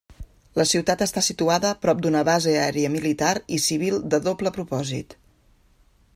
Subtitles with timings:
[0.59, 5.17] La ciutat està situada prop d'una base aèria militar i civil de doble propòsit.